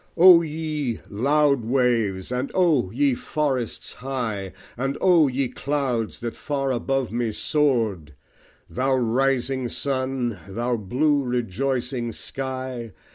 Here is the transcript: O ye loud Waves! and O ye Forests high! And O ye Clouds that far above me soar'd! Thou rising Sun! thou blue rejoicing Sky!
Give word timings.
O 0.17 0.41
ye 0.41 0.99
loud 1.11 1.63
Waves! 1.63 2.31
and 2.31 2.49
O 2.55 2.89
ye 2.89 3.13
Forests 3.13 3.93
high! 3.93 4.51
And 4.75 4.97
O 4.99 5.27
ye 5.27 5.47
Clouds 5.47 6.21
that 6.21 6.35
far 6.35 6.71
above 6.71 7.11
me 7.11 7.31
soar'd! 7.31 8.15
Thou 8.67 8.95
rising 8.95 9.69
Sun! 9.69 10.39
thou 10.47 10.75
blue 10.75 11.21
rejoicing 11.23 12.11
Sky! 12.13 12.93